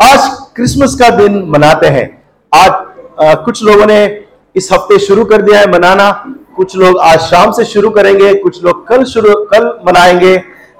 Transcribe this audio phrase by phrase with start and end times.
[0.00, 2.06] आज क्रिसमस का दिन मनाते हैं।
[2.52, 2.70] आज
[3.20, 4.24] आ, कुछ लोगों ने
[4.54, 6.10] इस हफ़्ते शुरू कर दिया है मनाना।
[6.56, 10.34] कुछ लोग आज शाम से शुरू करेंगे कुछ लोग कल शुरू कल मनाएँगे।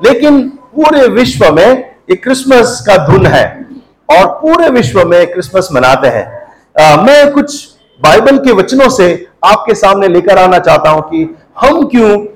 [0.04, 1.67] लेकिन पूरे विश्व में
[2.11, 3.45] ये क्रिसमस का धुन है
[4.09, 6.27] और पूरे विश्व में क्रिसमस मनाते हैं।
[6.82, 7.69] आ, मैं कुछ
[8.00, 12.27] बाइबल के वचनों से आपके सामने लेकर आना चाहता हूँ कि हम क्यों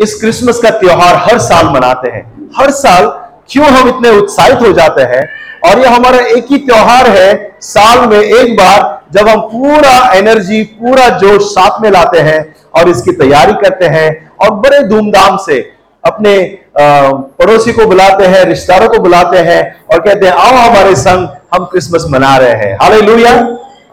[0.00, 3.06] इस क्रिसमस का त्योहार हर साल मनाते हैं। हर साल
[3.50, 5.28] क्यों हम इतने उत्साहित हो जाते हैं?
[5.66, 10.62] और यह हमारा एक ही त्योहार है, साल में एक बार, जब हम पूरा एनर्जी
[10.80, 14.08] पूरा जोश साथ में लाते हैं और इसकी तैयारी करते हैं
[14.40, 15.60] और बड़े धूमधाम से
[16.04, 16.36] अपने
[16.78, 19.60] पड़ोसी को बुलाते हैं, रिश्तेदारों को बुलाते हैं
[19.92, 23.32] और कहते हैं, आओ हमारे संग, हम क्रिसमस मना रहे हैं। हाले लुया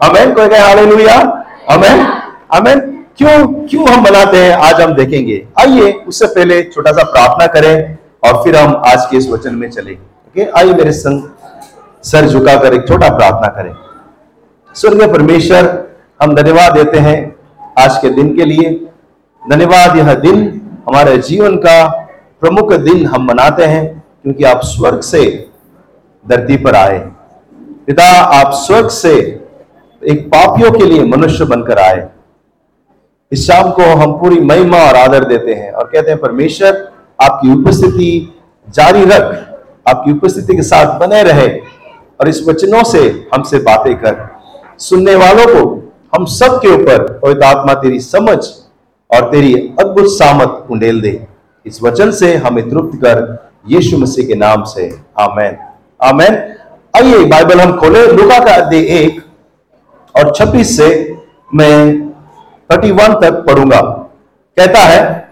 [0.02, 1.16] अमेन कोई कहे हाले लुया
[1.70, 2.06] अमेन
[2.54, 2.80] अमेन
[3.18, 4.52] क्यों क्यों हम मनाते हैं?
[4.54, 9.16] आज हम देखेंगे। आइए, उससे पहले छोटा सा प्रार्थना करें। और फिर हम आज के
[9.16, 11.28] इस वचन में चलेंगे। ओके आइए मेरे संग
[12.04, 13.74] सर झुकाकर एक छोटा प्रार्थना करें।
[14.74, 15.86] स्वर्ग परमेश्वर,
[16.20, 17.36] हम धन्यवाद देते हैं
[17.78, 18.70] आज के दिन के लिए।
[19.42, 20.38] धन्यवाद, यह दिन
[20.88, 21.86] हमारे जीवन का
[22.40, 25.22] प्रमुख दिन हम मनाते हैं, क्योंकि आप स्वर्ग से
[26.24, 26.98] धरती पर आए।
[27.86, 29.14] पिता, आप स्वर्ग से
[30.02, 32.08] एक पापियों के लिए मनुष्य बनकर आए।
[33.32, 36.72] इस शाम को हम पूरी महिमा और आदर देते हैं और कहते हैं, परमेश्वर
[37.24, 39.24] आपकी उपस्थिति जारी रख,
[39.88, 41.48] आपकी उपस्थिति के साथ बने रहे
[42.20, 44.36] और इस वचनों से हमसे बातें कर।
[44.78, 48.38] सुनने वालों को हम सब के ऊपर पवित्र आत्मा तेरी समझ
[49.10, 51.26] और तेरी अद्भुत सामत उंडेल दे।
[51.66, 55.56] इस वचन से हमें तृप्त कर, यीशु मसीह के नाम से। आमेन।
[56.02, 56.34] आमेन।
[56.96, 59.20] आइए बाइबल हम खोले। लुका का अध्याय एक
[60.14, 61.16] और छब्बीस से
[61.54, 62.10] मैं
[62.70, 63.80] थर्टी वन तक पढ़ूँगा।
[64.56, 65.25] कहता है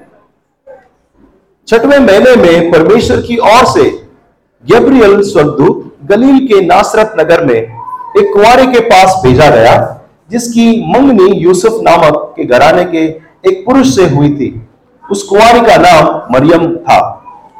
[1.68, 3.90] छठवें महीने में परमेश्वर की ओर से
[4.64, 11.36] गैब्रियल स्वर्गदूत गलील के नासरत नगर में एक कुआरे के पास भेजा गया, जिसकी मंगनी
[11.36, 13.04] यूसुफ नामक के घराने के
[13.50, 14.68] एक पुरुष से हुई थी।
[15.10, 16.98] उस कुआरी का नाम मरियम था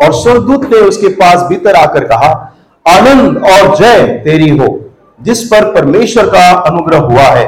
[0.02, 2.54] और स्वर्गदूत ने उसके पास भीतर आकर कहा,
[2.88, 4.90] आनंद और जय तेरी हो,
[5.22, 7.46] जिस पर परमेश्वर का अनुग्रह हुआ है।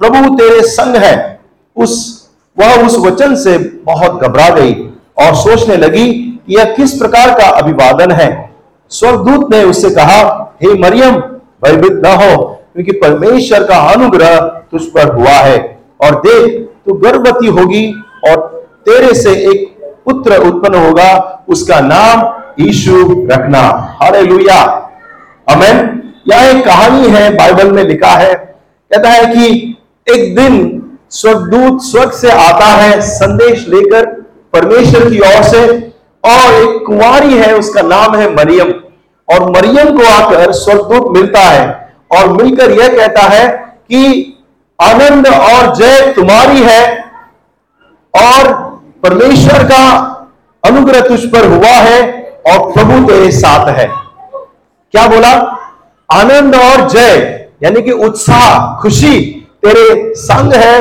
[0.00, 1.40] प्रभु तेरे संग है।
[1.76, 4.87] उस, वह उस वचन से बहुत घबरा गई।
[5.18, 8.28] और सोचने लगी कि यह किस प्रकार का अभिवादन है।
[8.90, 10.20] स्वर्गदूत ने उससे कहा
[10.62, 11.16] हे hey, मरियम
[11.64, 14.38] भयभीत न हो क्योंकि परमेश्वर का अनुग्रह
[14.72, 17.86] तुझ पर हुआ है। और देख तू गर्भवती होगी
[18.28, 18.36] और
[18.86, 19.66] तेरे से एक
[20.04, 22.20] पुत्र उत्पन्न होगा उसका नाम
[22.62, 23.62] यीशु रखना।
[24.02, 24.60] हरे लुया
[25.48, 26.02] अमेन
[26.32, 30.54] यह एक कहानी है बाइबल में लिखा है। कहता है कि एक दिन
[31.10, 34.06] स्वर्गदूत स्वर्ग से आता है संदेश लेकर
[34.52, 35.78] परमेश्वर की ओर से,
[36.24, 38.72] और एक कुंवारी है, उसका नाम है मरियम।
[39.28, 43.48] और मरियम को आकर स्वर्गदूत मिलता है, और मिलकर यह कहता है
[43.92, 44.34] कि
[44.82, 47.04] आनंद और जय तुम्हारी है,
[48.14, 48.52] और
[49.02, 50.14] परमेश्वर का
[50.64, 52.02] अनुग्रह तुझ पर हुआ है,
[52.46, 53.88] और प्रभु तेरे साथ है।
[54.92, 55.32] क्या बोला?
[56.12, 59.20] आनंद और जय, यानी कि उत्साह, खुशी
[59.66, 60.80] तेरे संग है,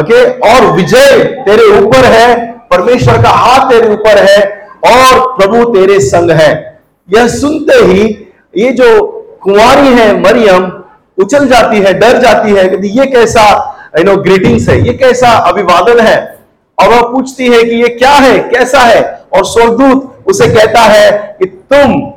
[0.00, 0.38] ओके?
[0.38, 6.30] और विजय तेरे ऊपर है परमेश्वर का हाथ तेरे ऊपर है और प्रभु तेरे संग
[6.30, 6.80] है।
[7.16, 9.12] यह सुनते ही ये जो
[9.42, 10.82] कुंवारी है, मरियम,
[11.18, 16.00] उछल जाती है, डर जाती है ये कैसा यू नो ग्रीटिंग्स है, ये कैसा अभिवादन
[16.00, 16.38] है?
[16.78, 19.20] और वह पूछती है कि, ये क्या है, कैसा है?
[19.32, 22.12] और स्वर्गदूत उसे कहता है कि, तुम,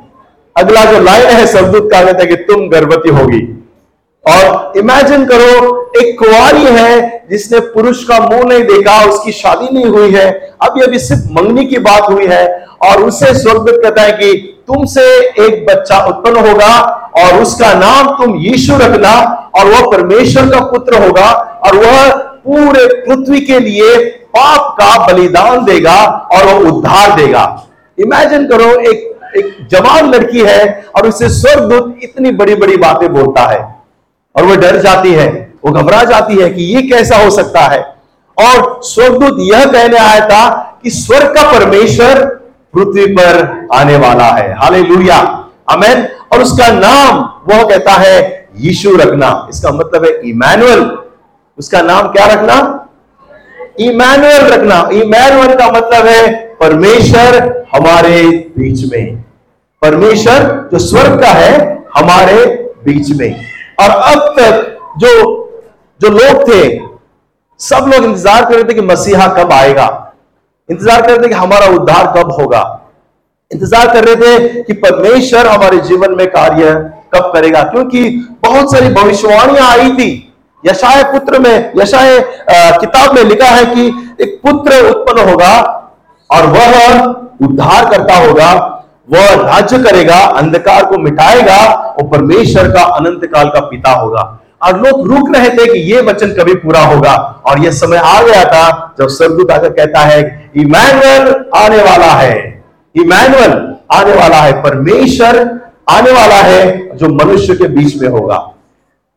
[0.56, 3.70] अगला जो लाइन है, स्वर्गदूत का कहता है कि, तुम गर्भवती होगी।
[4.26, 9.86] और इमेजिन करो, एक कुंवारी है जिसने पुरुष का मुँह नहीं देखा, उसकी शादी नहीं
[9.86, 10.30] हुई है।
[10.62, 12.46] अभी अभी सिर्फ़ मंगनी की बात हुई है
[12.82, 14.32] और उसे स्वर्गदूत कहता है कि
[14.66, 15.02] तुमसे
[15.40, 16.74] एक बच्चा उत्पन्न होगा
[17.18, 19.12] और उसका नाम तुम यीशु रखना
[19.54, 21.30] और वह परमेश्वर का पुत्र होगा
[21.66, 22.10] और वह
[22.44, 23.96] पूरे पृथ्वी के लिए
[24.36, 25.96] पाप का बलिदान देगा
[26.34, 27.44] और वह उद्धार देगा।
[27.98, 33.42] इमेजिन करो, एक एक जवान लड़की है और उसे स्वर्गदूत इतनी बड़ी बड़ी बातें बोलता
[33.42, 33.58] है
[34.34, 37.94] और वह डर जाती है। वो घबरा जाती है कि ये कैसा हो सकता है।
[38.38, 42.24] और स्वर्गदूत यह कहने आया था कि स्वर्ग का परमेश्वर
[42.74, 47.18] पृथ्वी पर आने वाला है। हाले लुया अमेन और उसका नाम
[47.48, 50.98] वह कहता है यीशु रखना। इसका मतलब है इमैनुअल।
[51.58, 52.86] उसका नाम क्या रखना?
[53.80, 58.22] इमैनुअल रखना। इमैनुअल का मतलब है परमेश्वर हमारे
[58.58, 59.24] बीच में।
[59.82, 62.46] परमेश्वर जो स्वर्ग का है, हमारे
[62.84, 63.44] बीच में।
[63.80, 65.39] और अब तक जो
[66.00, 66.62] जो लोग थे,
[67.60, 69.88] सब लोग इंतज़ार कर रहे थे कि मसीहा कब आएगा।
[70.68, 72.62] इंतज़ार कर रहे थे कि हमारा उद्धार कब होगा।
[73.50, 76.74] इंतज़ार कर रहे थे कि परमेश्वर हमारे जीवन में कार्य
[77.14, 78.08] कब करेगा, क्योंकि
[78.42, 80.10] बहुत सारी भविष्यवाणियाँ आई थी।
[80.64, 82.18] यशाय पुत्र में यशाय
[82.50, 83.86] किताब में लिखा है कि
[84.20, 85.54] एक पुत्र उत्पन्न होगा
[86.30, 88.52] और वह उद्धार करता होगा,
[89.08, 94.22] वह राज्य करेगा, अंधकार को मिटाएगा और परमेश्वर का अनंत काल का पिता होगा।
[94.62, 98.22] और लोग रुक रहे थे कि ये वचन कभी पूरा होगा। और यह समय आ
[98.22, 102.64] गया था जब स्वर्गदूत आकर कहता है इमैनुअल आने वाला है।
[102.96, 105.60] इमैनुअल आने वाला है। परमेश्वर
[105.90, 108.36] आने वाला है जो मनुष्य के बीच में होगा।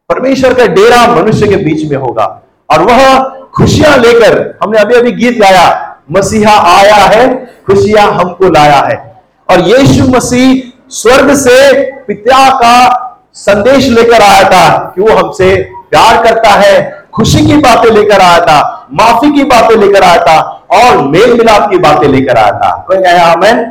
[0.10, 2.42] परमेश्वर का डेरा मनुष्य के बीच में होगा।
[2.72, 3.20] और वह
[3.56, 9.60] खुशियाँ लेकर, हमने अभी अभी गीत गाया, मसीहा आया है, खुशियाँ हमको लाया है। और
[9.60, 13.00] यीशु मसीह स्वर्ग से पिता का
[13.36, 15.56] संदेश लेकर आया था कि वो हमसे
[15.92, 20.40] प्यार करता है, खुशी की बातें लेकर आया था, माफ़ी की बातें लेकर आया था
[20.72, 23.64] और मेल मिलाप की बातें लेकर आया था। कोई गया आमेन?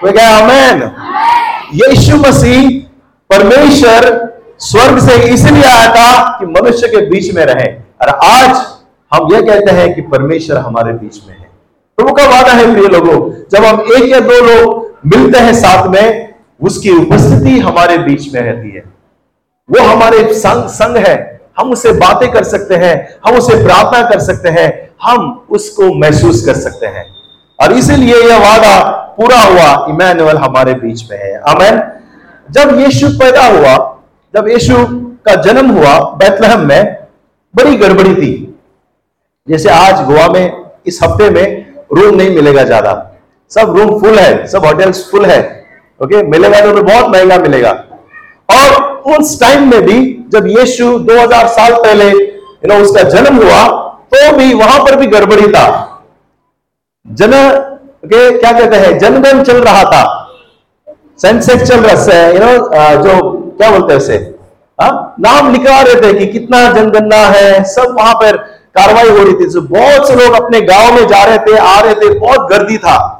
[0.00, 0.90] कोई कहे आमेन?
[1.74, 2.68] यीशु मसीह
[3.30, 4.28] परमेश्वर
[4.58, 7.72] स्वर्ग से इसलिए आया था कि मनुष्य के बीच में रहे।
[8.02, 8.56] और आज
[9.14, 11.50] हम यह कहते हैं कि परमेश्वर हमारे बीच में है।
[11.96, 15.86] प्रभु का वादा है प्रिय लोगों, जब हम एक या दो लोग मिलते हैं साथ
[15.86, 16.25] में
[16.60, 18.84] उसकी उपस्थिति हमारे बीच में रहती है।
[19.68, 24.18] वो हमारे संग संग है। हम उसे बातें कर सकते हैं, हम उसे प्रार्थना कर
[24.18, 27.04] सकते हैं, हम उसको महसूस कर सकते हैं।
[27.58, 31.82] और इसीलिए यह वादा पूरा हुआ, इमैनुअल हमारे बीच में है। अमेन
[32.50, 34.02] जब यीशु पैदा हुआ,
[34.34, 34.74] जब यीशु
[35.26, 36.96] का जन्म हुआ बैतलहम में,
[37.54, 38.58] बड़ी गड़बड़ी थी।
[39.48, 43.20] जैसे आज गोवा में, इस हफ़्ते में रूम नहीं मिलेगा ज़्यादा।
[43.50, 45.65] सब रूम फुल है, सब होटल्स फुल है।
[46.00, 47.70] ओके मिलेगा तो बहुत महँगा मिलेगा।
[48.48, 49.98] और उस टाइम में भी
[50.32, 53.64] जब यीशु 2000 साल पहले यू नो उसका जन्म हुआ
[54.12, 55.66] तो भी वहाँ पर भी गड़बड़ी था।
[57.06, 57.32] जन
[58.04, 58.98] के क्या कहते हैं?
[58.98, 60.02] जनगण चल रहा था।
[61.22, 62.52] सेंसेक्स चल रहा है यू नो
[63.02, 63.20] जो,
[63.58, 64.16] क्या बोलते हैं उसे?
[64.78, 65.14] हाँ?
[65.20, 68.36] नाम लिखवा रहे थे कि कितना जनगणना है, सब वहाँ पर
[68.76, 71.94] कार्रवाई हो रही थी। बहुत से लोग अपने गाँव में जा रहे थे, आ रहे
[71.94, 73.15] थे, बहुत गर्दी था।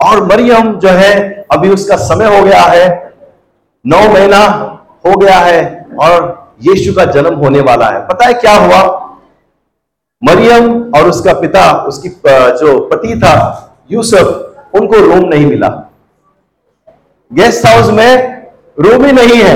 [0.00, 3.12] और मरियम जो है, अभी उसका समय हो गया है,
[3.84, 4.38] नौ महीना
[5.06, 8.82] हो गया है और यीशु का जन्म होने वाला है। पता है क्या हुआ?
[10.22, 12.08] मरियम और उसका पिता, उसकी
[12.60, 13.34] जो पति था,
[13.90, 14.28] यूसुफ,
[14.74, 15.68] उनको रूम नहीं मिला।
[17.30, 18.42] गेस्ट हाउस में
[18.80, 19.54] रूम ही नहीं है।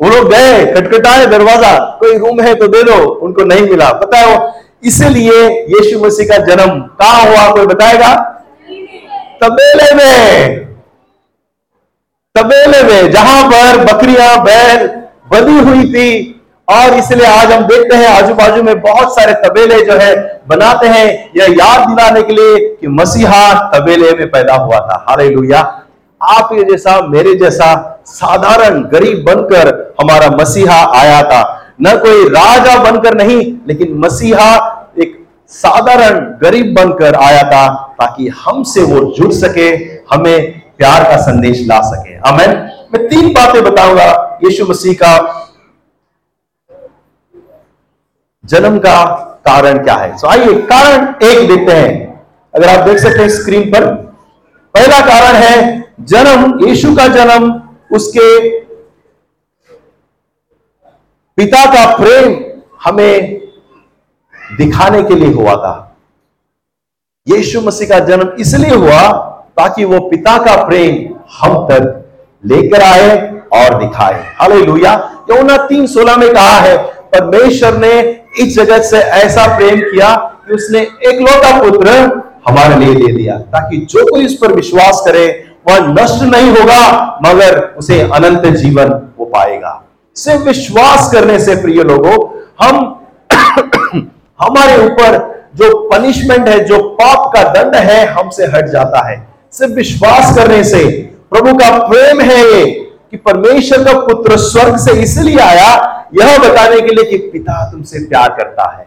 [0.00, 4.18] वो लोग गए खटखटाए दरवाज़ा, कोई रूम है तो दे दो, उनको नहीं मिला। पता
[4.18, 4.52] है वो,
[4.84, 8.12] इसीलिए यीशु मसीह का जन्म कहाँ हुआ, कोई बताएगा?
[9.42, 10.66] तबेले में
[12.34, 14.86] तबेले में जहाँ पर बकरियाँ, बैल
[15.30, 19.80] बनी हुई थी, और इसलिए आज हम देखते हैं आजू बाजू में बहुत सारे तबेले
[19.84, 20.14] जो है,
[20.48, 21.06] बनाते हैं,
[21.36, 25.26] यह याद दिलाने के लिए कि मसीहा तबेले में पैदा हुआ था। हारे
[26.20, 29.68] आप ये जैसा, मेरे जैसा साधारण गरीब बनकर
[30.00, 31.42] हमारा मसीहा आया था।
[31.82, 34.50] न कोई राजा बनकर नहीं, लेकिन मसीहा
[35.52, 37.66] साधारण गरीब बनकर आया था
[38.00, 39.68] ताकि हमसे वो जुड़ सके,
[40.10, 42.50] हमें प्यार का संदेश ला सके। अमेन
[42.92, 45.12] मैं तीन बातें बताऊँगा यीशु मसीह का।
[48.44, 49.04] जन्म का
[49.46, 50.16] कारण क्या है?
[50.18, 51.90] सो आइए, कारण एक देखते हैं।
[52.54, 53.86] अगर आप देख सकते हैं स्क्रीन पर,
[54.74, 57.52] पहला कारण है जन्म, यीशु का जन्म,
[57.92, 58.50] उसके
[61.38, 62.34] पिता का प्रेम
[62.84, 63.41] हमें
[64.58, 65.74] दिखाने के लिए हुआ था।
[67.26, 69.00] यीशु मसीह का जन्म इसलिए हुआ
[69.58, 71.98] ताकि वो पिता का प्रेम हम तक
[72.44, 73.10] लेकर आए
[73.54, 74.92] और दिखाए। हाले लुया
[75.30, 76.76] यमुना तीन सोलह में कहा है,
[77.10, 78.00] परमेश्वर ने
[78.40, 80.14] इस जगत से ऐसा प्रेम किया
[80.46, 81.90] कि उसने एक लौटा पुत्र
[82.48, 85.26] हमारे लिए दे दिया, ताकि जो कोई इस पर विश्वास करे,
[85.68, 89.82] वह नष्ट नहीं होगा, मगर उसे अनंत जीवन वो पाएगा।
[90.16, 92.16] सिर्फ़ विश्वास करने से प्रिय लोगों,
[92.60, 93.01] हम
[94.42, 99.72] हमारे ऊपर जो पनिशमेंट है जो पाप का दंड है हमसे हट जाता है। सिर्फ़
[99.72, 100.84] विश्वास करने से।
[101.30, 102.66] प्रभु का प्रेम है ये
[103.10, 107.98] कि परमेश्वर का पुत्र स्वर्ग से इसलिए आया यह बताने के लिए कि पिता तुमसे
[107.98, 108.86] प्यार करता है।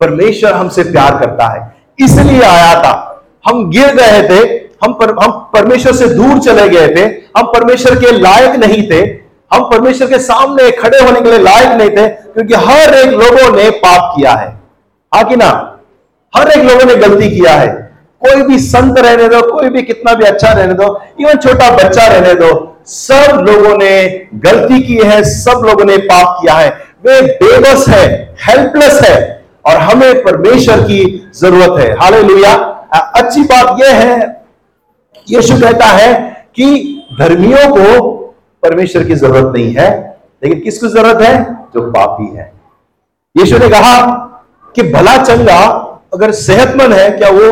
[0.00, 1.74] परमेश्वर हमसे प्यार करता है।
[2.04, 6.88] इसलिए आया था। हम गिर गए थे। हम पर, हम परमेश्वर से दूर चले गए
[6.88, 7.00] थे।
[7.38, 11.68] हम परमेश्वर के लायक नहीं थे। हम परमेश्वर के सामने खड़े होने के लिए लायक
[11.68, 14.63] नहीं थे क्योंकि हर एक लोगों ने पाप किया है।
[15.36, 15.80] ना,
[16.36, 17.68] हर एक लोगों ने गलती किया है।
[18.22, 22.06] कोई भी संत रहने दो, कोई भी कितना भी अच्छा रहने दो, इवन छोटा बच्चा
[22.06, 26.68] रहने दो, सब लोगों ने गलती की है, सब लोगों ने पाप किया है।
[27.06, 32.22] वे बेबस है हेल्पलेस है, और हमें परमेश्वर की ज़रूरत है। हाले
[32.94, 34.44] अच्छी बात यह है,
[35.30, 36.12] यीशु कहता है
[36.54, 38.10] कि धर्मियों को
[38.62, 41.44] परमेश्वर की ज़रूरत नहीं है, लेकिन किसको ज़रूरत है?
[41.74, 42.52] जो पापी है।
[43.36, 44.30] यीशु ने कहा
[44.76, 45.58] कि भला चंगा
[46.14, 47.48] अगर सेहतमंद है क्या वो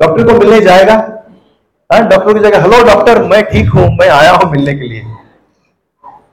[0.00, 0.94] डॉक्टर को मिलने जाएगा?
[1.90, 5.02] हाँ, डॉक्टर की जगह हेलो डॉक्टर मैं ठीक हूँ मैं आया हूँ मिलने के लिए।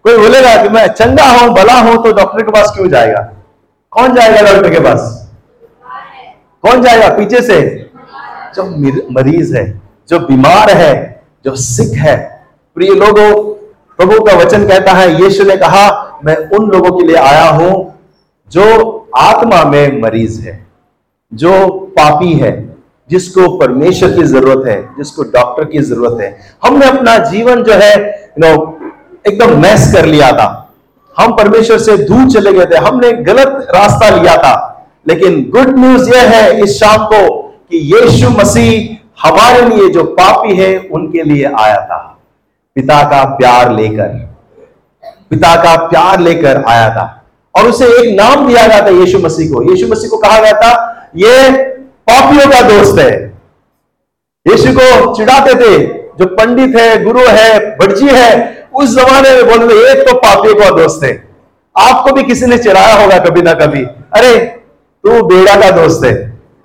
[0.03, 3.21] कोई बोलेगा कि मैं चंगा हूँ भला हूँ तो डॉक्टर के पास क्यों जाएगा?
[3.93, 5.15] कौन जाएगा डॉक्टर के पास?
[6.63, 7.61] कौन जाएगा पीछे से?
[8.55, 8.63] जो
[9.13, 9.65] मरीज़ है
[10.09, 10.93] जो बीमार है
[11.45, 12.15] जो सिख है।
[12.77, 13.31] प्रिय लोगों
[13.99, 15.87] प्रभु का वचन कहता है यीशु ने कहा
[16.25, 17.71] मैं उन लोगों के लिए आया हूँ
[18.51, 18.65] जो
[19.17, 20.67] आत्मा में मरीज़ है,
[21.33, 22.75] जो पापी है,
[23.09, 28.31] जिसको परमेश्वर की ज़रूरत है, जिसको डॉक्टर की ज़रूरत है। हमने अपना जीवन जो है
[28.39, 28.77] नो
[29.27, 30.73] एकदम मैस कर लिया था।
[31.17, 34.65] हम परमेश्वर से दूर चले गए थे। हमने गलत रास्ता लिया था।
[35.07, 37.39] लेकिन गुड न्यूज़ यह है, इस शाम को
[37.69, 38.95] कि यीशु मसीह
[39.27, 42.17] हमारे लिए जो पापी है, उनके लिए आया था।
[42.75, 44.35] पिता का प्यार लेकर,
[45.29, 47.18] पिता का प्यार लेकर आया था।
[47.55, 50.53] और उसे एक नाम दिया गया था यीशु मसीह को। यीशु मसीह को कहा गया
[50.53, 50.71] था,
[51.15, 51.51] ये
[52.09, 53.11] पापियों का दोस्त है।
[54.45, 55.77] यीशु को चिढ़ाते थे,
[56.19, 58.29] जो पंडित है, गुरु है, भटजी है,
[58.73, 61.11] उस जमाने में बोलते एक तो पापियों का दोस्त है।
[61.75, 64.35] आपको भी किसी ने चिढ़ाया होगा कभी ना कभी, अरे,
[65.03, 66.13] तू बेड़ा का दोस्त है,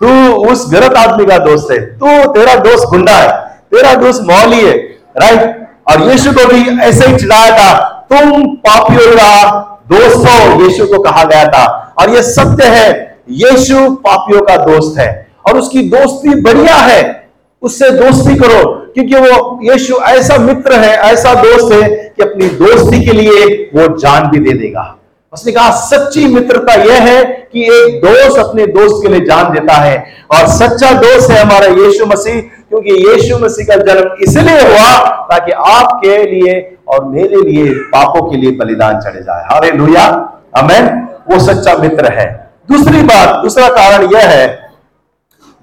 [0.01, 3.29] तू उस गलत आदमी का दोस्त है, तू तेरा दोस्त गुंडा है,
[3.71, 4.77] तेरा दोस्त मौली है
[5.17, 7.73] राइट और यीशु को भी ऐसे ही चिढ़ाया था,
[8.11, 10.29] तुम पापियों का दोस्त
[10.63, 15.59] यीशु को कहा गया था। और यह सत्य है, यीशु पापियों का दोस्त है। और
[15.59, 17.29] उसकी दोस्ती बढ़िया है,
[17.63, 23.05] उससे दोस्ती करो, क्योंकि वो यीशु ऐसा मित्र है, ऐसा दोस्त है कि अपनी दोस्ती
[23.05, 24.97] के लिए वो जान भी दे देगा।
[25.35, 29.75] उसने कहा, सच्ची मित्रता यह है कि एक दोस्त अपने दोस्त के लिए जान देता
[29.75, 29.97] है।
[30.31, 35.53] और सच्चा दोस्त है हमारा यीशु मसीह, क्योंकि यीशु मसीह का जन्म इसलिए हुआ ताकि
[35.71, 36.55] आपके लिए
[36.89, 40.07] और मेरे लिए पापों के लिए बलिदान चढ़े जाए। हारे लुया
[40.59, 40.89] अमेन
[41.31, 42.27] वो सच्चा मित्र है।
[42.69, 44.47] दूसरी बात, दूसरा कारण यह है,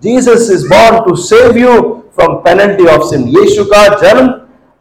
[0.03, 1.79] Jesus is born to save you
[2.15, 3.27] from penalty of sin.
[3.29, 4.29] यीशु का जन्म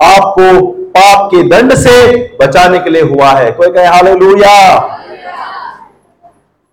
[0.01, 0.47] आपको
[0.91, 1.97] पाप के दंड से
[2.41, 4.59] बचाने के लिए हुआ है। कोई कहे, हालेलुया।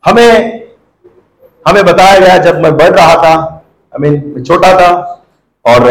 [0.05, 0.67] हमें
[1.67, 4.89] हमें बताया गया, जब मैं बढ़ रहा था आई मीन छोटा था,
[5.65, 5.89] और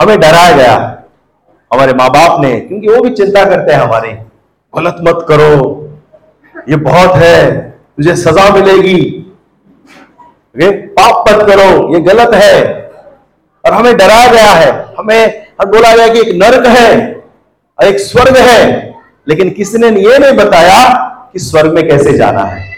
[0.00, 0.74] हमें डराया गया।
[1.70, 4.12] हमारे माँ बाप ने, क्योंकि वो भी चिंता करते हैं हमारे,
[4.74, 5.54] गलत मत करो,
[6.68, 9.16] ये बहुत है, तुझे सजा मिलेगी।
[10.56, 12.90] पाप मत करो, ये गलत है।
[13.66, 17.22] और हमें डराया गया है। हमें बोला गया कि एक नर्क है
[17.78, 18.94] और एक स्वर्ग है।
[19.28, 22.70] लेकिन किसी ने यह नहीं बताया कि स्वर्ग में कैसे जाना है?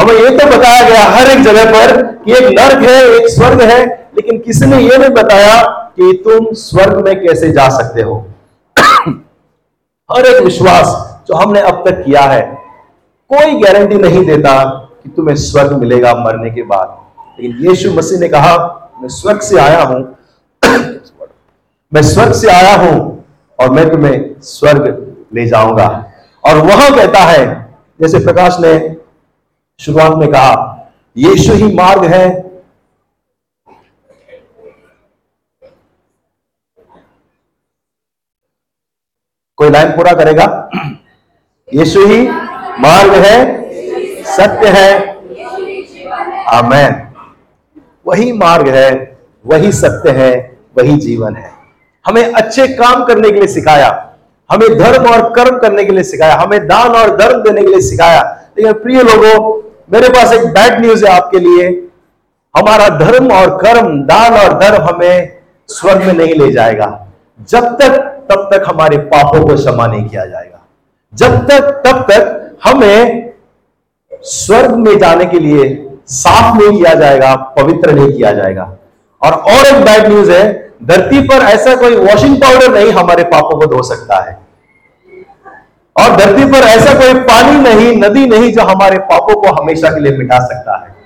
[0.00, 3.62] हमें यह तो बताया गया हर एक जगह पर कि एक नर्क है, एक स्वर्ग
[3.62, 5.62] है, लेकिन किसी ने यह नहीं बताया
[5.96, 8.28] कि तुम स्वर्ग में कैसे जा सकते हो?
[10.12, 12.58] हर एक विश्वास जो हमने अब तक किया है,
[13.32, 14.64] कोई गारंटी नहीं देता
[15.02, 16.98] कि तुम्हें स्वर्ग मिलेगा मरने के बाद।
[17.40, 18.56] लेकिन यीशु मसीह ने कहा,
[19.00, 20.16] मैं स्वर्ग से आया हूँ
[21.92, 23.24] मैं स्वर्ग से आया हूँ
[23.58, 24.86] और मैं तुम्हें स्वर्ग
[25.34, 25.86] ले जाऊँगा।
[26.44, 27.44] और वहाँ कहता है,
[28.00, 28.96] जैसे प्रकाश ने
[29.80, 32.28] शुरुआत में कहा, यीशु ही मार्ग है।
[39.58, 40.70] कोई लाइन पूरा करेगा?
[41.68, 42.28] यीशु ही
[42.80, 43.38] मार्ग है,
[44.24, 44.90] सत्य है,
[46.54, 47.06] आमेन।
[48.06, 50.32] वही मार्ग है, वही सत्य है,
[50.78, 51.57] वही जीवन है।
[52.06, 54.12] हमें अच्छे काम करने के लिए सिखाया,
[54.52, 57.80] हमें धर्म और कर्म करने के लिए सिखाया, हमें दान और धर्म देने के लिए
[57.80, 59.62] सिखाया। लेकिन प्रिय लोगों,
[59.92, 61.88] मेरे पास एक बैड न्यूज़ है आपके लिए।
[62.56, 65.38] हमारा धर्म और कर्म, दान और धर्म हमें
[65.68, 67.06] स्वर्ग में नहीं ले जाएगा।
[67.48, 67.96] जब तक,
[68.30, 70.66] तब तक हमारे पापों को क्षमा नहीं किया जाएगा।
[71.14, 73.32] जब तक, तब तक हमें
[74.22, 78.76] स्वर्ग में जाने के लिए साफ़ नहीं किया जाएगा, पवित्र नहीं किया जाएगा।
[79.22, 83.58] और और एक बैड न्यूज़ है धरती पर ऐसा कोई वॉशिंग पाउडर नहीं हमारे पापों
[83.60, 84.38] को धो सकता है।
[85.96, 90.00] और धरती पर ऐसा कोई पानी नहीं, नदी नहीं जो हमारे पापों को हमेशा के
[90.00, 90.96] लिए मिटा सकता है।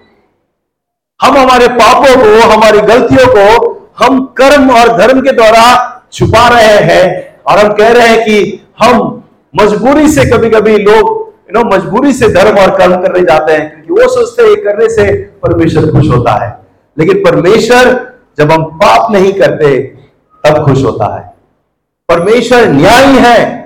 [1.23, 6.79] हम हमारे पापों को, हमारी गलतियों को हम कर्म और धर्म के द्वारा छुपा रहे
[6.79, 9.23] हैं और हम कह रहे हैं कि हम
[9.57, 13.71] मजबूरी से कभी कभी लोग यू नो मजबूरी से धर्म और कर्म करने जाते हैं,
[13.71, 15.12] क्योंकि वो सोचते हैं करने से
[15.43, 16.59] परमेश्वर खुश होता है।
[16.99, 19.81] लेकिन परमेश्वर जब हम पाप नहीं करते,
[20.47, 21.35] तब खुश होता है।
[22.09, 23.61] परमेश्वर न्यायी है।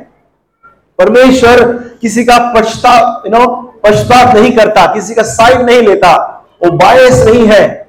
[0.98, 3.46] परमेश्वर किसी का पश्चाताप यू नो
[3.84, 7.88] पश्चाताप नहीं करता, किसी का साइड नहीं लेता, वो बायस नहीं है।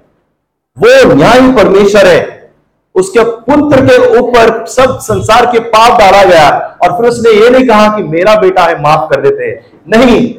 [0.80, 2.52] वो न्यायी परमेश्वर है।
[2.96, 7.68] उसके पुत्र के ऊपर सब संसार के पाप डाला गया और फिर उसने ये नहीं
[7.68, 10.36] कहा कि मेरा बेटा है, माफ़ कर देते नहीं,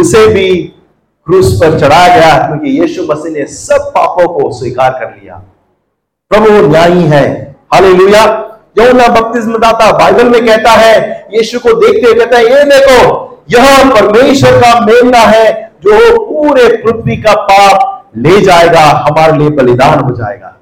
[0.00, 0.62] उसे भी
[1.26, 5.42] क्रूस पर चढ़ाया गया क्योंकि यीशु मसीह ने सब पापों को स्वीकार कर लिया।
[6.32, 8.48] प्रभु न्यायी है। हालेलुया।
[8.78, 13.28] यौना बपतिस्म दाता बाइबल में कहता है, यीशु को देखते हुए कहता है, ये देखो,
[13.50, 19.98] यह परमेश्वर का मेमना है, जो पूरे पृथ्वी का पाप ले जाएगा, हमारे लिए बलिदान
[19.98, 20.56] हो जाएगा।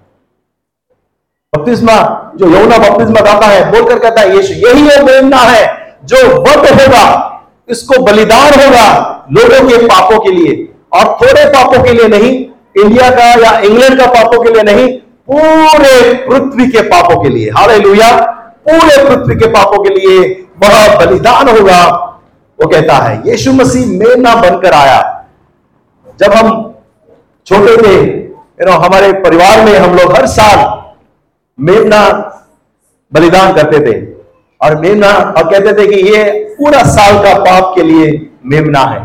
[1.56, 1.94] बपतिस्मा
[2.36, 6.80] जो यमुना बपतिस्मा दाता है, बोलकर कहता है, यीशु, यही वो मेमना है, जो वध
[6.80, 7.26] होगा,
[7.68, 12.46] इसको बलिदान होगा लोगों के पापों के लिए, और थोड़े पापों के लिए नहीं,
[12.84, 14.99] इंडिया का या इंग्लैंड का पापों के लिए नहीं
[15.30, 20.18] पूरे पृथ्वी के पापों के लिए। हाले पूरे पृथ्वी के पापों के लिए
[20.62, 21.82] वह बलिदान होगा।
[22.58, 25.26] वो कहता है, यीशु मसीह मेमना बनकर आया।
[26.20, 26.50] जब हम
[27.46, 30.58] छोटे थे यू नो हमारे परिवार में हम लोग हर साल
[31.58, 32.02] मेमना
[33.12, 33.94] बलिदान करते थे।
[34.60, 36.24] और मेमना, और कहते थे कि ये
[36.58, 39.00] पूरा साल का पाप के लिए मेमना है।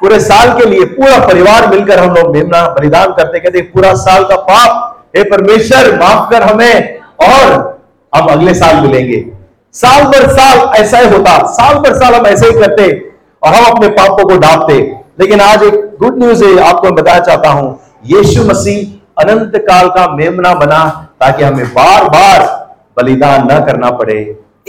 [0.00, 4.24] पूरे साल के लिए पूरा परिवार मिलकर हम लोग मेमना बलिदान करते। कहते पूरा साल
[4.24, 7.80] का पाप हे परमेश्वर, माफ़ कर हमें, और
[8.12, 9.24] हम अगले साल मिलेंगे।
[9.74, 12.88] साल भर साल ऐसा ही होता, साल भर साल हम ऐसे ही करते,
[13.42, 14.78] और हम अपने पापों को डांपते
[15.20, 19.88] लेकिन आज एक गुड न्यूज़ है, आपको मैं बताना चाहता हूँ, यीशु मसीह अनंत काल
[19.88, 20.84] का मेमना बना,
[21.20, 22.42] ताकि हमें बार बार
[22.96, 24.18] बलिदान न करना पड़े।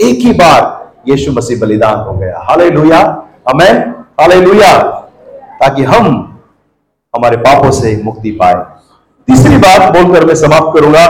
[0.00, 3.00] एक ही बार यीशु मसीह बलिदान हो गया। हाले लुया
[3.48, 3.72] हमें
[4.20, 4.40] हाले
[5.60, 6.06] ताकि हम
[7.14, 8.54] हमारे पापों से मुक्ति पाए।
[9.28, 11.06] तीसरी बात बोलकर मैं समाप्त करूँगा।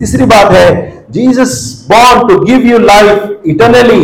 [0.00, 0.66] तीसरी बात है
[1.10, 1.54] Jesus
[1.90, 4.02] born to give you life eternally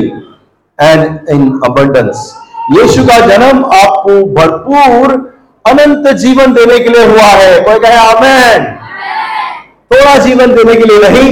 [0.79, 2.33] and in abundance
[2.73, 5.13] यीशु का जन्म आपको भरपूर
[5.65, 8.65] अनंत जीवन देने के लिए हुआ है। कोई कहे, आमेन।
[9.91, 11.31] थोड़ा जीवन देने के लिए नहीं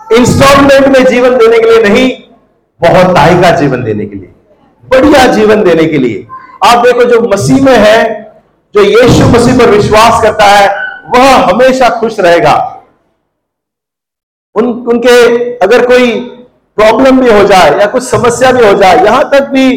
[0.00, 2.10] इंस्टॉलमेंट में जीवन देने के लिए नहीं,
[2.80, 4.30] बहुत ताई का जीवन देने के लिए,
[4.84, 6.26] बढ़िया जीवन देने के लिए।
[6.64, 8.19] आप देखो जो मसीह में है
[8.74, 10.68] जो यीशु मसीह पर विश्वास करता है,
[11.14, 12.56] वह हमेशा खुश रहेगा।
[14.54, 16.12] उन, उनके अगर कोई
[16.78, 19.70] प्रॉब्लम भी हो जाए या कुछ समस्या भी हो जाए, यहाँ तक भी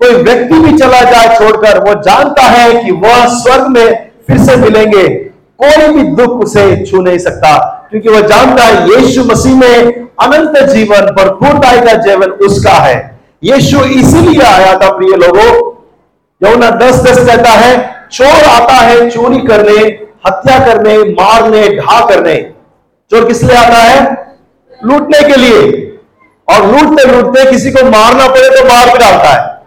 [0.00, 4.56] कोई व्यक्ति भी चला जाए छोड़कर, वो जानता है कि वह स्वर्ग में फिर से
[4.56, 5.08] मिलेंगे।
[5.62, 7.56] कोई भी दुख उसे छू नहीं सकता,
[7.90, 12.96] क्योंकि वह जानता है यीशु मसीह में अनंत जीवन भरपूरताई का जीवन उसका है।
[13.44, 15.50] यीशु इसीलिए आया था, प्रिय लोगों।
[16.42, 22.52] यमुना दस दस कहता है चोर आता है चोरी करने, हत्या करने, मारने ढा करने।
[23.10, 24.26] चोर किस लिए आता है?
[24.84, 25.82] लूटने के लिए।
[26.48, 29.62] और लूटते लूटते किसी को मारना पड़े तो मार भी डालता है।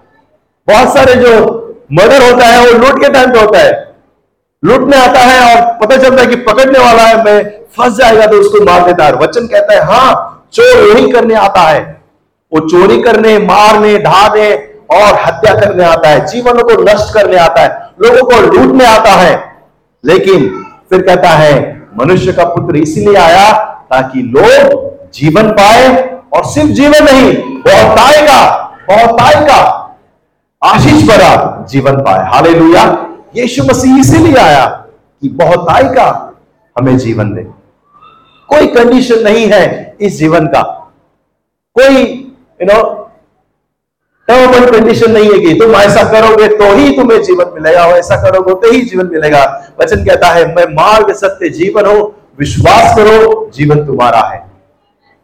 [0.67, 1.29] बहुत सारे जो
[1.93, 3.95] मर्डर होता है, वो लूट के टाइम पे होता है।
[4.65, 7.43] लूटने आता है और पता चलता है कि पकड़ने वाला है, मैं
[7.77, 11.61] फंस जाएगा तो उसको मार देता है। वचन कहता है हाँ चोर वही करने आता
[11.61, 12.01] है।
[12.53, 17.61] वो चोरी करने, मारने ढाने और हत्या करने आता है, जीवन को नष्ट करने आता
[17.61, 19.57] है, लोगों को लूटने आता है।
[20.05, 23.51] लेकिन फिर कहता है, मनुष्य का पुत्र इसलिए आया
[23.91, 29.57] ताकि लोग जीवन पाए और सिर्फ़ जीवन नहीं बहुत आएगा बहुत आएगा
[30.63, 32.83] आशीष भरा जीवन पाए। हाले लुया
[33.35, 34.65] यीशु मसीह इसीलिए आया
[35.21, 36.33] कि बहुत आएगा
[36.77, 37.41] हमें जीवन दे।
[38.49, 40.61] कोई कंडीशन नहीं है इस जीवन का।
[41.75, 42.03] कोई
[42.61, 42.98] you know
[44.29, 47.97] term and condition नहीं है कि तुम ऐसा करोगे तो ही तुम्हें जीवन मिलेगा और
[47.97, 49.43] ऐसा करोगे तो ही जीवन मिलेगा।
[49.81, 54.47] वचन कहता है, मैं मार्ग, सत्य, जीवन हो, विश्वास करो, जीवन तुम्हारा है।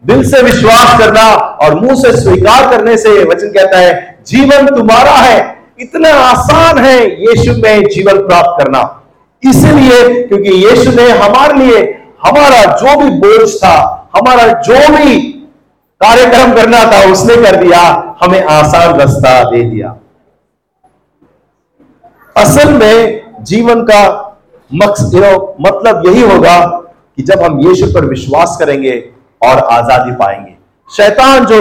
[0.04, 1.26] दिल से विश्वास करना
[1.62, 3.94] और मुँह से स्वीकार करने से वचन कहता है,
[4.28, 5.38] जीवन तुम्हारा है,
[5.80, 8.82] इतना आसान है यीशु में जीवन प्राप्त करना।
[9.44, 11.82] इसलिए, क्योंकि यीशु ने हमारे लिए
[12.26, 15.35] हमारा जो भी बोझ था, हमारा जो भी
[16.02, 17.82] कार्यक्रम करना था, उसने कर दिया,
[18.24, 19.96] हमें आसान रास्ता दे दिया।
[22.36, 24.02] असल में जीवन का
[24.72, 25.16] मकसद
[25.62, 26.60] मतलब यही होगा
[27.18, 28.98] कि जब हम यीशु पर विश्वास करेंगे
[29.42, 30.56] और आज़ादी पाएँगे।
[30.90, 31.60] शैतान जो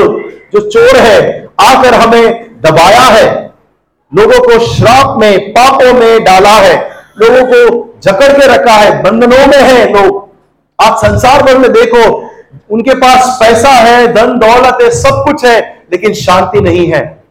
[0.52, 3.28] जो चोर है, आकर हमें दबाया है,
[4.12, 6.76] लोगों को श्राप में, पापों में डाला है,
[7.18, 10.22] लोगों को जकड़ के रखा है, बंधनों में है लोग।
[10.78, 12.23] आप संसार भर में देखो
[12.70, 17.24] उनके पास पैसा है, धन, दौलत है, सब कुछ है, लेकिन शांति नहीं है।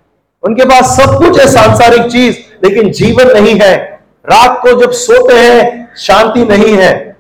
[0.44, 3.78] उनके पास सब कुछ है, सांसारिक चीज़, लेकिन जीवन नहीं है।
[4.26, 7.18] रात को जब सोते हैं, शांति नहीं है।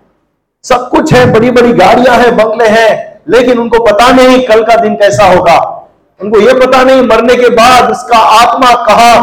[0.63, 4.76] सब कुछ है बड़ी बड़ी गाड़ियाँ हैं, बंगले हैं, लेकिन उनको पता नहीं कल का
[4.76, 5.88] दिन कैसा होगा।
[6.21, 9.13] उनको यह पता नहीं मरने के बाद उसका आत्मा कहा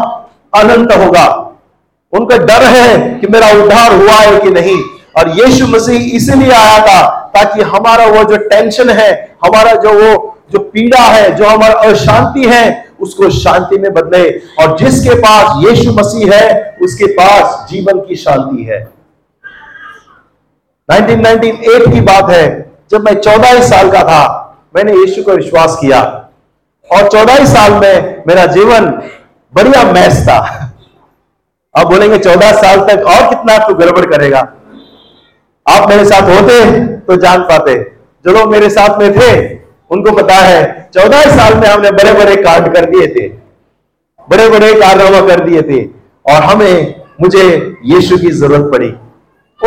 [0.54, 1.46] अनंत होगा।
[2.12, 6.78] उनका डर है कि मेरा उद्धार हुआ है कि नहीं। और यीशु मसीह इसीलिए आया
[6.78, 11.74] था ताकि हमारा वो जो टेंशन है, हमारा जो वो, जो पीड़ा है, जो हमारा
[11.74, 18.00] अशांति है, उसको शांति में बदले। और जिसके पास यीशु मसीह है, उसके पास जीवन
[18.00, 18.88] की शांति है।
[20.90, 26.02] 1998 की बात है, जब मैं चौदह साल का था, मैंने यीशु को विश्वास किया।
[26.92, 29.02] और चौदह साल में मेरा जीवन
[29.54, 30.66] बढ़िया मैच था।
[31.76, 34.52] अब बोलेंगे, चौदह साल तक और कितना तू गड़बड़ करेगा?
[35.70, 37.74] आप मेरे साथ होते तो जान पाते।
[38.24, 39.58] जो लोग मेरे साथ में थे,
[39.90, 43.28] उनको पता है, चौदह साल में हमने बड़े बड़े कांड कर दिए थे।
[44.30, 45.84] बड़े बड़े कारनामा कर दिए थे।
[46.26, 48.94] और हमें, मुझे यीशु की ज़रूरत पड़ी।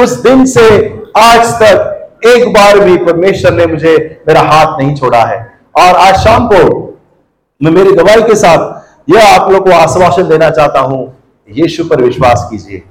[0.04, 1.90] उस दिन से आज तक,
[2.26, 6.90] एक बार भी परमेश्वर ने मुझे मेरा हाथ नहीं छोड़ा है। और आज शाम को,
[7.64, 11.18] मैं मेरी गवाही के साथ, यह आप लोग को आश्वासन देना चाहता हूँ,
[11.52, 12.84] यीशु पर विश्वास कीजिए।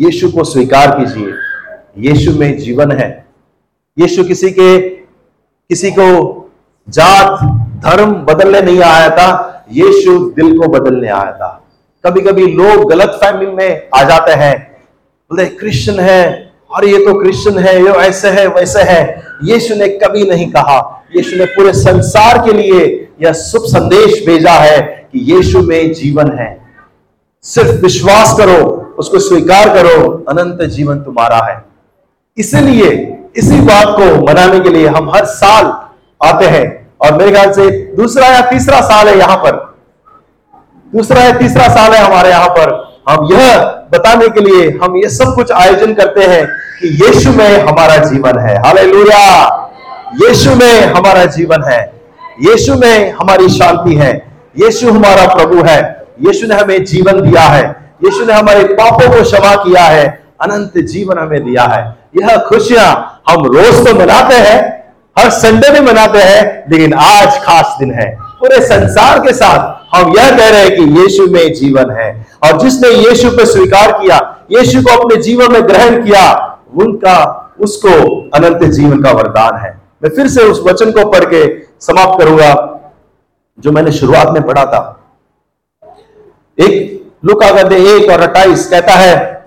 [0.00, 1.32] यीशु को स्वीकार कीजिए।
[1.98, 3.26] यीशु में जीवन है।
[3.98, 4.80] यीशु किसी के,
[5.68, 6.34] किसी को
[6.88, 7.38] जात,
[7.84, 11.64] धर्म बदलने नहीं आया था, यीशु दिल को बदलने आया था।
[12.06, 14.72] कभी कभी लोग गलत फैमिली में आ जाते हैं।
[15.30, 19.88] बोले क्रिश्चियन है, और ये तो क्रिश्चियन है, ये ऐसे है, वैसे है। यीशु ने
[19.88, 25.32] कभी नहीं कहा। यीशु ने पूरे संसार के लिए यह शुभ संदेश भेजा है कि
[25.32, 26.60] यीशु में जीवन है।
[27.42, 31.67] सिर्फ़ विश्वास करो, उसको स्वीकार करो, अनंत जीवन तुम्हारा है।
[32.38, 35.64] इसलिए इसी बात को मनाने के लिए हम हर साल
[36.26, 39.76] आते हैं। और मेरे ख्याल से दूसरा या तीसरा साल है यहाँ पर।
[40.94, 45.08] दूसरा या तीसरा साल है हमारे यहाँ पर। हम यह बताने के लिए हम ये
[45.08, 46.46] सब कुछ आयोजन करते हैं
[46.80, 49.46] कि यीशु में हमारा जीवन है। हालेलुया।
[50.22, 51.92] यीशु में हमारा जीवन है।
[52.42, 57.92] यीशु में हमारी शांति है। यीशु हमारा प्रभु है। यीशु ने हमें जीवन दिया है।
[58.04, 63.22] यीशु ने हमारे पापों को क्षमा किया है। अनंत जीवन हमें दिया है। यह खुशियाँ
[63.30, 64.84] हम रोज तो मनाते हैं,
[65.18, 70.16] हर संडे भी मनाते हैं, लेकिन आज खास दिन है। पूरे संसार के साथ हम
[70.16, 74.38] यह कह रहे हैं कि यीशु में जीवन है। और जिसने यीशु को स्वीकार किया,
[74.52, 80.10] यीशु को अपने जीवन में ग्रहण किया, उनका, उसको अनंत जीवन का वरदान है। मैं
[80.10, 82.80] फिर से उस वचन को पढ़ के समाप्त करूँगा,
[83.60, 84.94] जो मैंने शुरुआत में पढ़ा था।
[86.60, 89.37] एक लुका गद्दे एक और अट्ठाईस कहता है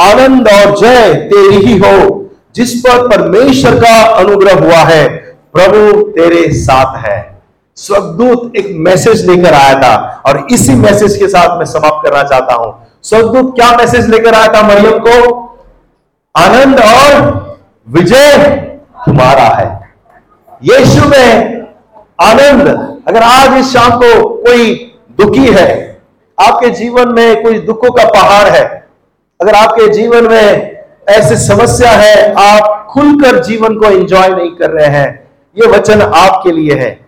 [0.00, 5.08] आनंद और जय तेरी ही हो, जिस पर परमेश्वर का अनुग्रह हुआ है,
[5.52, 7.40] प्रभु तेरे साथ है।
[7.76, 12.54] स्वर्गदूत एक मैसेज लेकर आया था, और इसी मैसेज के साथ मैं समाप्त करना चाहता
[12.54, 15.42] हूँ। स्वर्गदूत क्या मैसेज लेकर आया था मरियम को?
[16.36, 18.36] आनंद और विजय
[19.06, 19.94] तुम्हारा है।
[20.62, 21.60] यीशु में
[22.20, 22.68] आनंद।
[23.08, 24.74] अगर आज इस शाम को कोई
[25.18, 26.00] दुखी है,
[26.40, 28.85] आपके जीवन में कोई दुखों का पहाड़ है
[29.42, 30.76] अगर आपके जीवन में
[31.08, 36.52] ऐसी समस्या है, आप खुलकर जीवन को एंजॉय नहीं कर रहे हैं, ये वचन आपके
[36.52, 37.06] लिए है।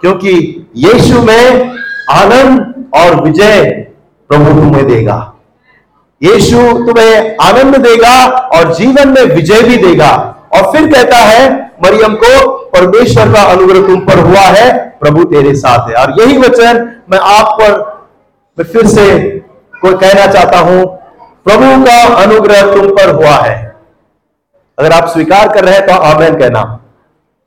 [0.00, 1.70] क्योंकि यीशु में
[2.10, 3.64] आनंद और विजय
[4.28, 5.34] प्रभु तुम्हें देगा।
[6.22, 12.14] यीशु तुम्हें आनंद देगा और जीवन में विजय भी देगा। और फिर कहता है, मरियम
[12.14, 16.96] को, परमेश्वर का अनुग्रह तुम पर हुआ है, प्रभु तेरे साथ है। और यही वचन
[17.10, 18.00] मैं आप पर,
[18.58, 19.28] मैं फिर से
[19.80, 20.99] कोई कहना चाहता हूँ
[21.46, 23.76] प्रभु का अनुग्रह तुम पर हुआ है।
[24.78, 26.62] अगर आप स्वीकार कर रहे हैं तो आमेन कहना।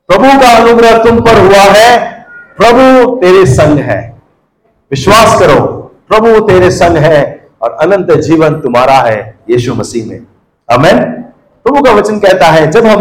[0.08, 2.12] प्रभु का अनुग्रह तुम पर हुआ है।
[2.56, 3.98] प्रभु तेरे संग है।
[4.90, 5.66] विश्वास करो,
[6.08, 10.18] प्रभु तेरे संग है और अनंत जीवन तुम्हारा है यीशु मसीह में।
[10.68, 11.00] अमेन
[11.64, 13.00] प्रभु का वचन कहता है, जब हम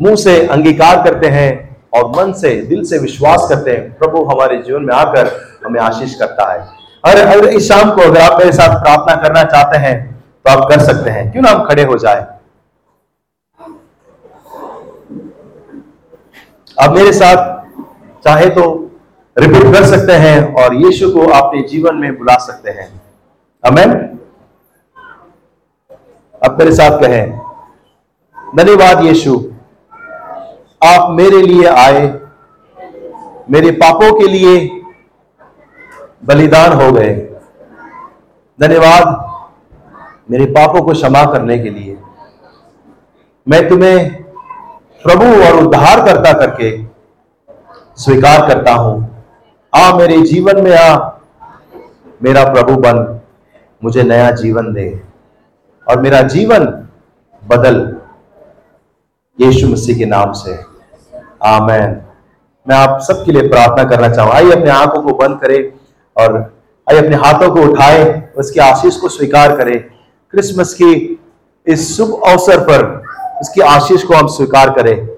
[0.00, 4.62] मुँह से अंगीकार करते हैं और मन से, दिल से विश्वास करते हैं, प्रभु हमारे
[4.62, 5.30] जीवन में आकर
[5.66, 9.42] हमें आशीष करता है। और अगर इस शाम को अगर आप मेरे साथ प्रार्थना करना
[9.44, 9.96] चाहते हैं
[10.46, 12.26] तो आप कर सकते हैं। क्यों ना हम खड़े हो जाए?
[16.76, 17.52] आप मेरे साथ
[18.24, 18.64] चाहे तो
[19.36, 22.88] रिपीट कर सकते हैं और यीशु को अपने जीवन में बुला सकते हैं।
[23.64, 23.92] अमेन
[26.42, 27.40] अब मेरे साथ कहें,
[28.56, 29.34] धन्यवाद यीशु,
[30.82, 32.02] आप मेरे लिए आए,
[33.50, 34.56] मेरे पापों के लिए
[36.24, 37.14] बलिदान हो गए।
[38.60, 39.32] धन्यवाद
[40.30, 41.96] मेरे पापों को क्षमा करने के लिए।
[43.48, 44.22] मैं तुम्हें
[45.04, 46.70] प्रभु और उद्धार करता करके
[47.96, 49.24] स्वीकार करता हूँ।
[49.72, 51.10] आ मेरे जीवन में आ,
[52.22, 53.20] मेरा प्रभु बन,
[53.84, 55.02] मुझे नया जीवन दे
[55.86, 56.64] और मेरा जीवन
[57.42, 57.96] बदल
[59.38, 60.58] यीशु मसीह के नाम से।
[61.44, 62.00] आमेन।
[62.66, 65.83] मैं आप सबके लिए प्रार्थना करना चाहूँ आइए अपने आँखों को बंद करें।
[66.16, 66.54] और
[66.90, 69.80] आइए अपने हाथों को उठाए, उसकी आशीष को स्वीकार करें।
[70.30, 71.20] क्रिसमस की
[71.66, 73.02] इस शुभ अवसर पर
[73.40, 75.08] इसकी आशीष को हम स्वीकार करें।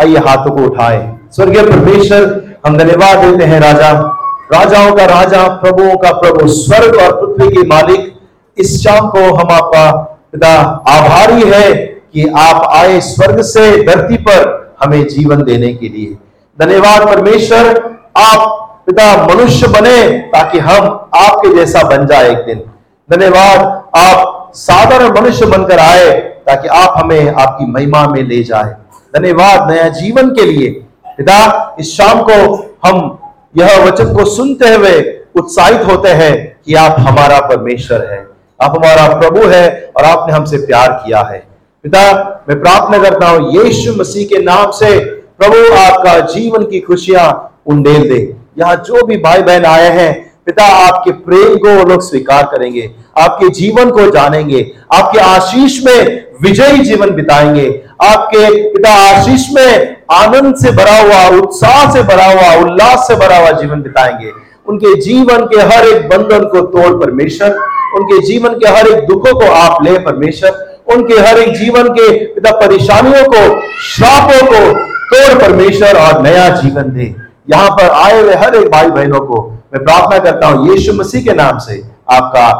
[0.00, 4.18] आइए हाथों को उठाएँ। स्वर्गीय परमेश्वर, हम धन्यवाद देते हैं राजा।
[4.52, 8.16] राजाओं का राजा, प्रभुओं का प्रभु, स्वर्ग और पृथ्वी के मालिक।
[8.58, 9.90] इस शाम को हम आपका
[10.32, 10.54] पिता
[10.88, 11.74] आभारी है
[12.12, 16.16] कि आप आए स्वर्ग से धरती पर हमें जीवन देने के लिए।
[16.60, 22.62] धन्यवाद परमेश्वर, आप पिता मनुष्य बने ताकि हम आपके जैसा बन जाए एक दिन।
[23.08, 23.60] धन्यवाद,
[23.96, 26.10] आप साधारण मनुष्य बनकर आए
[26.46, 28.74] ताकि आप हमें आपकी महिमा में ले जाए।
[29.16, 30.70] धन्यवाद नया जीवन के लिए।
[31.08, 33.18] पिता, इस शाम को हम
[33.56, 35.00] यह वचन को सुनते हुए
[35.34, 36.34] उत्साहित होते हैं
[36.66, 38.26] कि आप हमारा परमेश्वर है।
[38.62, 41.38] आप हमारा प्रभु है और आपने हमसे प्यार किया है।
[41.84, 42.12] पिता,
[42.48, 44.98] मैं प्रार्थना करता हूँ यीशु मसीह के नाम से
[45.38, 47.28] प्रभु आपका जीवन की खुशियाँ
[47.66, 52.02] उंडेल दे। यहाँ जो भी भाई बहन आए हैं, पिता आपके प्रेम को वो लोग
[52.02, 59.46] स्वीकार करेंगे, आपके जीवन को जानेंगे, आपके आशीष में विजयी जीवन बिताएँगे, आपके पिता आशीष
[59.52, 64.30] में आनंद से भरा हुआ, उत्साह से भरा हुआ, उल्लास से भरा हुआ जीवन बिताएँगे।
[64.66, 67.56] उनके जीवन के हर एक बंधन को तोड़ परमेश्वर,
[67.96, 72.12] उनके जीवन के हर एक दुखों को आप ले परमेश्वर, उनके हर एक जीवन के
[72.26, 74.72] पिता परेशानियों को, श्रापों को
[75.14, 79.40] तोड़ परमेश्वर और नया जीवन दे। यहाँ पर आए हुए हर एक भाई बहनों को
[79.72, 82.50] मैं प्रार्थना करता हूँ, यीशु मसीह के नाम से आपका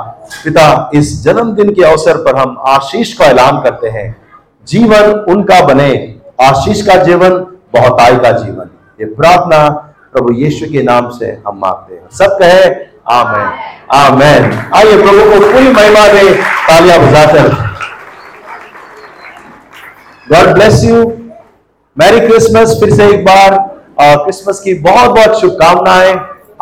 [0.45, 4.05] पिता इस जन्मदिन के अवसर पर हम आशीष का ऐलान करते हैं।
[4.67, 5.93] जीवन उनका बने,
[6.41, 7.39] आशीष का जीवन
[7.75, 9.69] बहुताई का जीवन। ये प्रार्थना
[10.13, 12.65] प्रभु यीशु के नाम से हम मांगते हैं। सब कहे,
[13.11, 13.49] आमेन।
[13.95, 16.35] आमेन। आइए प्रभु को पूरी महिमा दे,
[16.69, 17.49] तालियाँ बजाकर।
[20.27, 21.05] God bless you
[21.97, 23.59] merry Christmas फिर से एक बार।
[24.01, 26.13] क्रिसमस की बहुत बहुत शुभकामनाएँ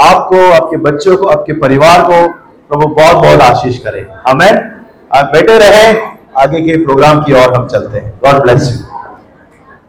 [0.03, 2.29] आपको, आपके बच्चों को, आपके परिवार को,
[2.69, 4.53] प्रभु बहुत बहुत आशीष करें। हमें
[5.17, 6.01] आप बैठे रहे,
[6.39, 8.90] आगे के प्रोग्राम की ओर हम चलते हैं। God bless you